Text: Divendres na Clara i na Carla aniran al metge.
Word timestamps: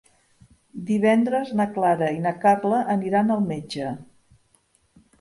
Divendres 0.87 1.51
na 1.61 1.69
Clara 1.77 2.09
i 2.17 2.25
na 2.25 2.33
Carla 2.47 2.83
aniran 2.97 3.33
al 3.39 3.49
metge. 3.55 3.97